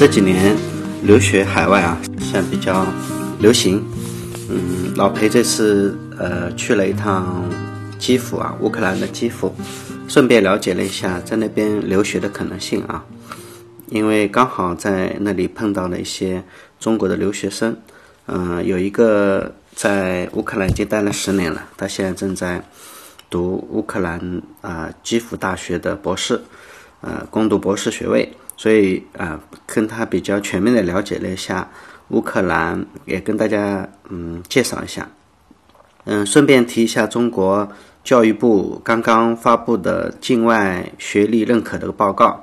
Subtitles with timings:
[0.00, 0.56] 这几年
[1.02, 2.86] 留学海外啊，现在比较
[3.38, 3.84] 流行。
[4.48, 7.44] 嗯，老裴这次呃去了一趟
[7.98, 9.54] 基辅啊，乌克兰的基辅，
[10.08, 13.04] 顺便了解了一下在那边留学的可能性啊。
[13.88, 16.42] 因为刚好在那里碰到了一些
[16.78, 17.76] 中国的留学生，
[18.24, 22.64] 嗯，有一个在乌克兰已经待了十年了，他现在正在
[23.28, 26.40] 读乌克兰啊基辅大学的博士，
[27.02, 28.32] 呃，攻读博士学位。
[28.60, 31.66] 所以啊，跟他比较全面的了解了一下
[32.08, 35.08] 乌克兰，也跟大家嗯介绍一下，
[36.04, 37.66] 嗯，顺便提一下中国
[38.04, 42.38] 教育部刚刚发布的境外学历认可的报告。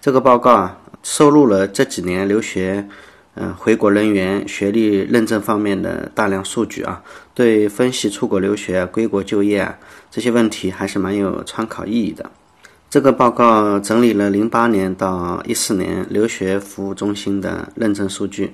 [0.00, 2.88] 这个报告啊，收录了这几年留学
[3.34, 7.02] 嗯回国人员学历认证方面的大量数据啊，
[7.34, 9.78] 对分析出国留学、归国就业啊
[10.10, 12.30] 这些问题还是蛮有参考意义的。
[12.90, 18.52] 这个报告整理了零八年到一四年留学服务中心的认证数据，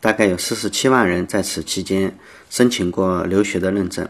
[0.00, 2.16] 大概有四十七万人在此期间
[2.48, 4.08] 申请过留学的认证，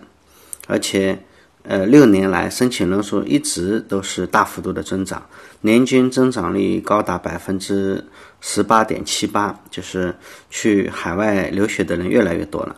[0.67, 1.19] 而且，
[1.63, 5.25] 呃，六年来申请人数一直都是大幅度的增长，
[5.63, 8.05] 年均增长率高达百分之
[8.43, 10.15] 十八点七八，就是
[10.51, 12.77] 去海外留学的人越来越多了，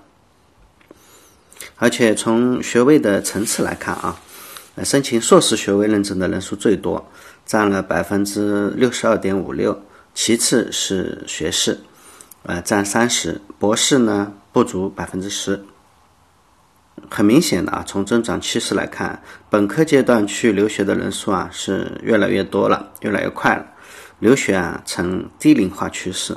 [1.79, 4.21] 而且从学位的层次来看啊。
[4.85, 7.11] 申请硕士学位认证的人数最多，
[7.47, 9.83] 占了百分之六十二点五六，
[10.13, 11.81] 其次是学士，
[12.43, 15.65] 呃，占三十，博士呢不足百分之十。
[17.11, 23.67] 很明显的啊，从增长趋势来看，本科阶段去留学的人数啊是越来越多了，越来越快了，
[24.19, 26.37] 留学啊呈低龄化趋势，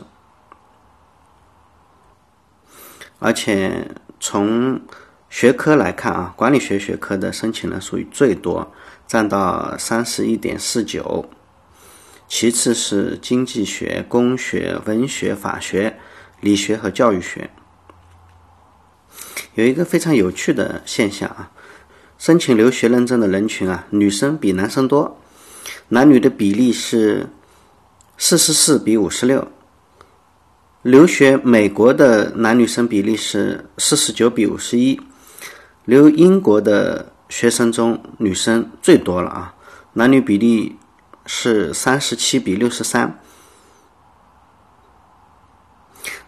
[3.19, 4.81] 而且从。
[5.29, 8.73] 学科来看啊，管理学学科的申请人数最多，
[9.07, 11.29] 占到三十一点四九，
[12.27, 15.97] 其次是经济学、工学、文学、法学、
[16.41, 17.49] 理学和教育学。
[19.53, 21.51] 有一个非常有趣的现象啊，
[22.17, 25.21] 申请留学认证的人群啊，女生比男生多，
[25.89, 27.27] 男女的比例是
[28.17, 29.47] 四十四比五十六。
[30.81, 34.99] 留学美国的男女生比例是四十九比五十一。
[35.89, 39.55] 留英国的学生中，女生最多了啊，
[39.93, 40.77] 男女比例
[41.25, 43.19] 是三十七比六十三。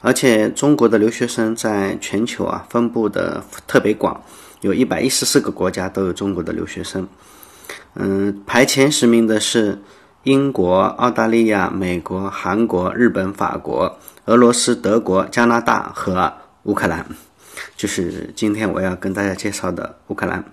[0.01, 4.19] 而且中国的留学生在全球啊分布的特别广，
[4.61, 7.07] 有一百一十四个国家都有中国的留学生。
[7.93, 9.79] 嗯，排前十名的是
[10.23, 16.33] 英国、澳大利亚、美国、韩国、日本、法国、俄罗斯、德国、加拿大和
[16.63, 17.05] 乌克兰。
[17.75, 20.43] 就是今天我要跟大家介绍的乌克兰，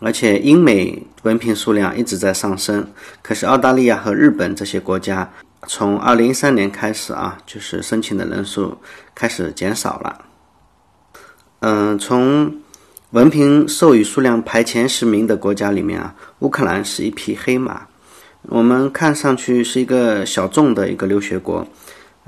[0.00, 2.86] 而且英美文凭数量一直在上升，
[3.22, 5.30] 可是澳大利亚和日本这些国家
[5.66, 8.78] 从二零一三年开始啊，就是申请的人数
[9.14, 10.24] 开始减少了。
[11.60, 12.54] 嗯，从
[13.10, 17.86] 文凭授予数量排前十名的国家里面啊，乌克兰是一匹黑马。
[18.48, 21.66] 我们看上去是一个小众的一个留学国。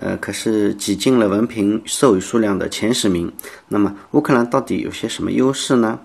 [0.00, 3.31] 呃，可是挤进了文凭授予数量的前十名。
[3.66, 5.98] 那么，乌克兰到底有些什么优势呢？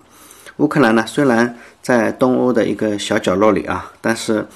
[0.57, 4.47] 乌克兰呢，虽然在东欧的一个小角落里啊，但是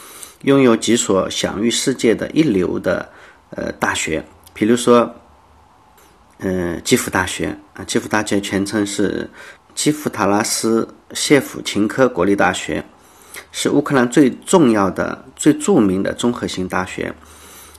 [0.42, 3.08] 拥有几所享誉世界的一流的
[3.52, 5.12] 呃大学，比如说，
[6.40, 9.28] 呃，基辅大学啊，基辅大学全称是
[9.74, 12.84] 基辅塔拉斯谢甫琴科国立大学，
[13.52, 17.14] 是乌克兰最重要的、最著名的综合性大学。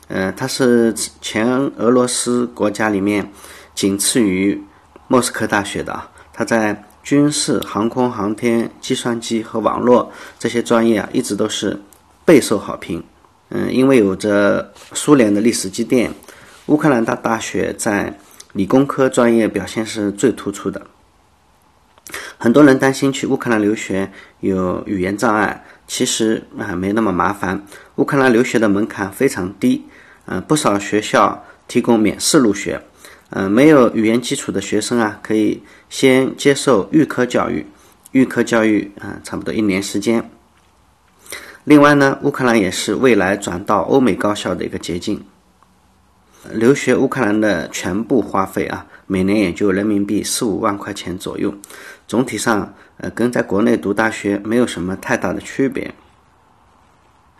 [0.08, 1.46] 呃，它是前
[1.76, 3.30] 俄罗斯国家里面
[3.74, 4.60] 仅次于
[5.06, 6.10] 莫斯科大学的啊。
[6.32, 11.78] 它在军事、航空航天、计算机和网络这些专业啊，一直都是
[12.24, 13.02] 备受好评。
[13.50, 16.12] 嗯，因为有着苏联的历史积淀，
[16.66, 18.18] 乌克兰大大学在
[18.52, 20.80] 理工科专业表现是最突出的。
[22.38, 24.10] 很多人担心去乌克兰留学
[24.40, 27.62] 有语言障碍，其实啊没那么麻烦。
[27.96, 29.84] 乌克兰留学的门槛非常低。
[30.26, 32.80] 嗯，不少学校提供免试入学。
[33.30, 37.66] 嗯，没有语言基础的学生啊，可以先接受预科教育。
[38.12, 40.30] 预科教育啊，差不多一年时间。
[41.64, 45.22] 另外呢，乌克兰也是未来转到欧美高校的一个捷径。
[46.52, 51.52] 留学乌克兰的全部花费啊，每年也就人民币四五万块钱左右。
[52.06, 55.92] 总体上，呃，跟在国内读大学没有什么太大的区别。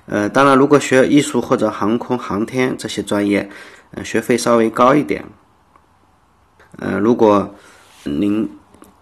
[0.06, 3.48] 呃，当然，如果学艺术或者航空航天这些专业，
[3.92, 5.24] 呃，学费稍微高一点。
[6.78, 7.54] 呃，如果
[8.04, 8.48] 您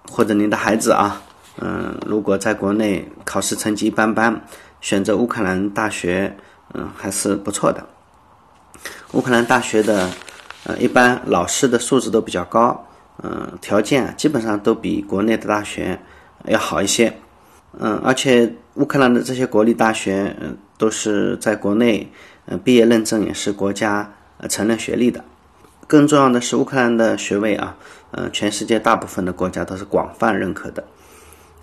[0.09, 1.23] 或者您的孩子啊，
[1.61, 4.41] 嗯，如果在国内考试成绩一般般，
[4.81, 6.37] 选择乌克兰大学，
[6.75, 7.85] 嗯，还是不错的。
[9.13, 10.11] 乌克兰大学的
[10.65, 12.87] 呃一般老师的素质都比较高，
[13.23, 15.99] 嗯，条件基本上都比国内的大学
[16.45, 17.13] 要好一些，
[17.79, 22.11] 嗯，而且乌克兰的这些国立大学，嗯，都是在国内，
[22.47, 25.25] 呃，毕业认证也是国家呃承认学历的。
[25.89, 27.77] 更重要的是，乌克兰的学位啊，
[28.11, 30.83] 呃，全世界大部分的国家都是广泛认可的。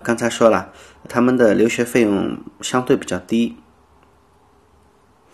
[0.01, 0.69] 刚才说了，
[1.09, 3.57] 他们的留学费用相对比较低，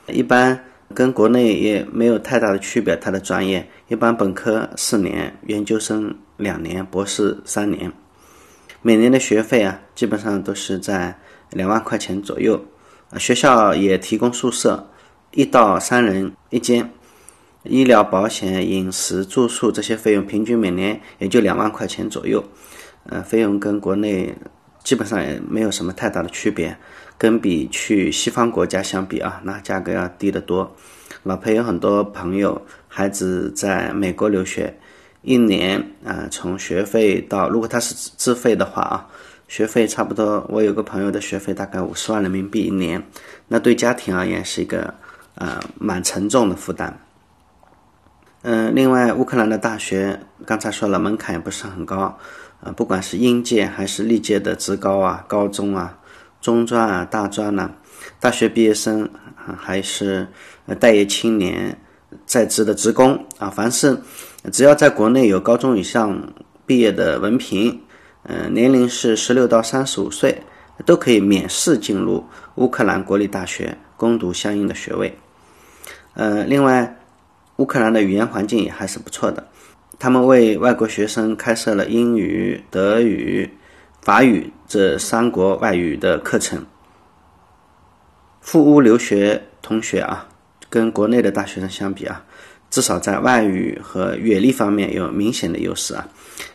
[0.07, 2.95] 一般跟国内也没有太大的区别。
[2.95, 7.91] 他的专业一般本科四年，研究生两年，博士三年。
[8.81, 11.17] 每年的学费啊，基本上都是在
[11.51, 12.63] 两万块钱左右。
[13.17, 14.89] 学校也提供宿舍，
[15.31, 16.91] 一到三人一间。
[17.63, 22.43] 医疗保险、饮食住宿这些费用，平均每年也就两万块钱左右。
[23.05, 24.35] 呃，费用跟国内。
[24.81, 26.75] 基本上也没有什么太大的区别，
[27.19, 30.75] 跟比去西方国家相比啊，那价格要低得多。
[31.23, 34.73] 老裴有很多朋友孩子在美国留学，
[35.21, 39.05] 一年啊，从学费到如果他是自费的话啊，
[39.49, 40.45] 学费差不多。
[40.49, 43.03] 我有个朋友的学费大概五十万人民币一年，
[43.49, 44.93] 那对家庭而言是一个
[45.35, 46.97] 呃蛮沉重的负担。
[48.43, 52.17] 嗯，另外乌克兰的大学刚才说了，门槛也不是很高。
[52.61, 55.97] 啊，不管是应届还是历届的职高啊、高中啊、
[56.41, 57.71] 中专啊、大专呐，
[58.19, 59.09] 大学毕业生
[59.57, 60.27] 还是
[60.79, 61.77] 待业青年、
[62.25, 63.97] 在职的职工啊，凡是
[64.51, 66.33] 只要在国内有高中以上
[66.65, 67.81] 毕业的文凭，
[68.23, 70.41] 呃，年龄是十六到三十五岁，
[70.85, 72.25] 都可以免试进入
[72.55, 75.17] 乌克兰国立大学攻读相应的学位。
[76.13, 76.97] 呃，另外，
[77.57, 79.47] 乌克兰的语言环境也还是不错的。
[79.97, 83.49] 他们为外国学生开设了英语、德语、
[84.01, 86.65] 法语这三国外语的课程。
[88.41, 90.27] 赴乌留学同学啊，
[90.69, 92.23] 跟国内的大学生相比啊，
[92.69, 96.07] 至少在外语和阅历方面有明显的优势啊，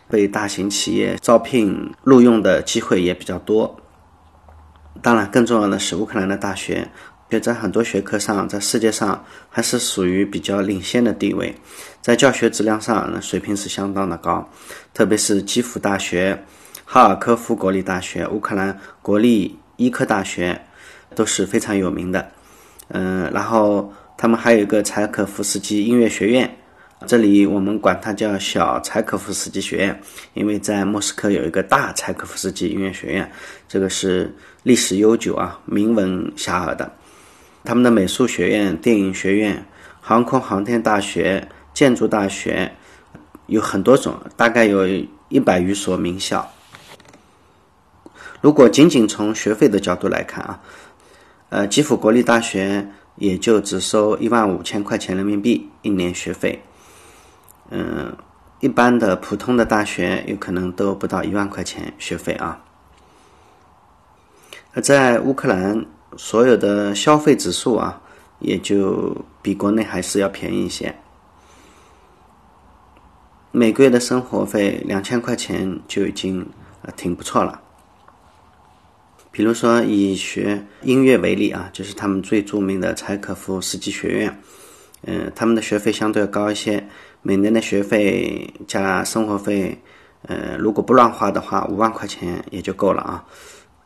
[0.09, 3.79] 被大型企业招聘录用的机会也比较多。
[5.01, 6.89] 当然，更重要的是乌克兰的大学。
[7.31, 11.55] 也在很多学科上，在世界上还是属于比较领先的地位，
[11.99, 14.47] 在教学质量上水平是相当的高，
[14.93, 16.45] 特别是基辅大学、
[16.85, 20.61] 哈尔科夫国立大学、乌克兰国立医科大学
[21.15, 22.31] 都是非常有名的。
[22.89, 26.57] 嗯，然后他们还有一个柴可夫斯基音乐学院，
[27.07, 29.99] 这里我们管它叫小柴可夫斯基学院，
[30.35, 33.29] 因为在莫斯科有一个大柴可夫斯基音乐学院，
[33.67, 36.91] 这个是历史悠久啊，名闻遐迩的。
[37.63, 39.65] 他们的美术学院、电影学院、
[39.99, 42.71] 航空航天大学、建筑大学
[43.47, 44.87] 有很多种，大概有
[45.29, 46.47] 一百余所名校。
[48.45, 50.61] 如果仅仅从学费的角度来看啊，
[51.49, 56.61] 呃，基辅国立大学也就只收一万五千块钱人民币一年学费。
[57.71, 58.15] 嗯，
[58.59, 62.61] 一般的普通的大学有可能都不到一万块钱学费啊。
[64.75, 65.83] 而在乌克兰。
[66.17, 67.99] 所有的消费指数啊，
[68.39, 70.95] 也就比国内还是要便宜一些。
[73.51, 76.47] 每个月的生活费两千块钱就已经
[76.83, 77.59] 呃挺不错了。
[79.35, 84.41] 比如说以学音乐为例啊，就是他们最著名的柴可夫斯基学院，
[85.03, 86.81] 嗯，他们的学费相对要高一些，
[87.21, 89.77] 每年的学费加生活费，
[90.21, 93.25] 呃，如果不乱花的话，五万块钱也就够了啊。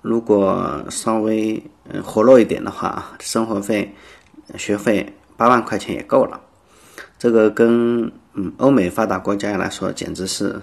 [0.03, 1.59] 如果稍微
[1.91, 3.91] 嗯活络一点的话啊，生活费、
[4.55, 5.03] 学费
[5.35, 6.39] 八万块钱也够了。
[7.17, 8.03] 这个跟
[8.35, 10.61] 嗯欧美发达国家来说，简直是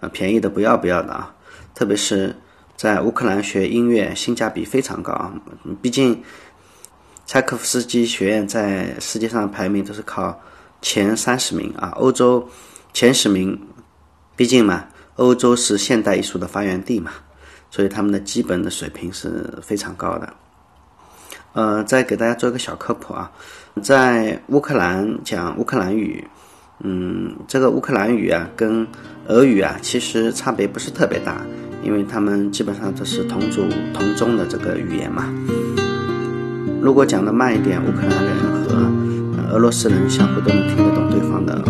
[0.00, 1.34] 呃便宜的不要不要的啊！
[1.74, 2.34] 特别是
[2.76, 5.32] 在乌克兰学音乐，性价比非常高啊。
[5.80, 6.22] 毕竟
[7.26, 10.38] 柴可夫斯基学院在世界上排名都是靠
[10.80, 12.48] 前三十名啊，欧洲
[12.92, 13.58] 前十名。
[14.34, 14.86] 毕竟嘛，
[15.16, 17.12] 欧洲是现代艺术的发源地嘛。
[17.70, 20.34] 所以他们的基本的水平是非常高的。
[21.54, 23.30] 呃，再给大家做一个小科普啊，
[23.82, 26.26] 在乌克兰讲乌克兰语，
[26.80, 28.86] 嗯，这个乌克兰语啊跟
[29.26, 31.40] 俄语啊其实差别不是特别大，
[31.82, 33.62] 因为他们基本上都是同族
[33.92, 35.24] 同宗的这个语言嘛。
[36.80, 38.34] 如果讲的慢一点，乌克兰人
[38.64, 41.62] 和俄罗斯人相互都能听得懂对方的。